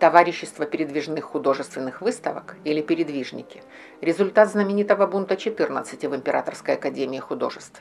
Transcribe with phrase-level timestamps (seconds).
[0.00, 3.62] Товарищество передвижных художественных выставок или передвижники–
[4.00, 7.80] результат знаменитого бунта 14 в Императорской академии художеств.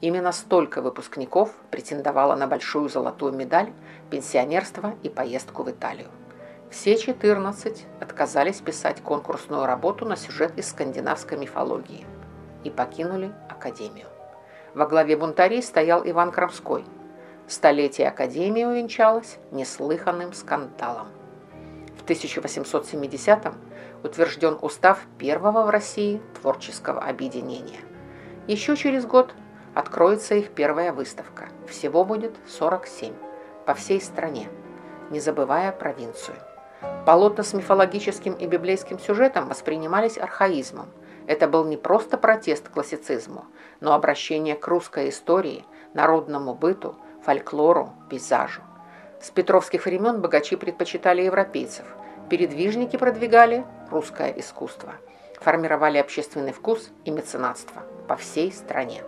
[0.00, 3.72] Именно столько выпускников претендовало на большую золотую медаль,
[4.08, 6.06] пенсионерство и поездку в Италию.
[6.70, 12.06] Все 14 отказались писать конкурсную работу на сюжет из скандинавской мифологии
[12.62, 14.06] и покинули Академию.
[14.74, 16.84] Во главе бунтарей стоял Иван Крамской.
[17.48, 21.08] Столетие Академии увенчалось неслыханным скандалом.
[22.08, 23.54] В 1870-м
[24.02, 27.80] утвержден устав первого в России творческого объединения.
[28.46, 29.34] Еще через год
[29.74, 31.50] откроется их первая выставка.
[31.68, 33.12] Всего будет 47
[33.66, 34.48] по всей стране,
[35.10, 36.36] не забывая провинцию.
[37.04, 40.88] Полотна с мифологическим и библейским сюжетом воспринимались архаизмом.
[41.26, 43.44] Это был не просто протест к классицизму,
[43.80, 48.62] но обращение к русской истории, народному быту, фольклору, пейзажу.
[49.20, 51.84] С петровских времен богачи предпочитали европейцев,
[52.28, 54.94] передвижники продвигали русское искусство,
[55.40, 59.02] формировали общественный вкус и меценатство по всей стране.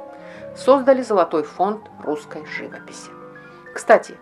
[0.57, 3.11] Создали золотой фонд русской живописи.
[3.75, 4.17] Кстати,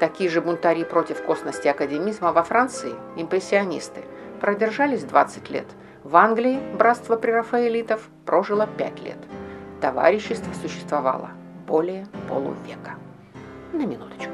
[0.00, 4.00] Такие же бунтари против косности академизма во Франции, импрессионисты,
[4.40, 5.66] продержались 20 лет.
[6.04, 9.18] В Англии братство прерафаэлитов прожило 5 лет.
[9.82, 11.32] Товарищество существовало
[11.66, 12.94] более полувека.
[13.74, 14.29] На минуточку.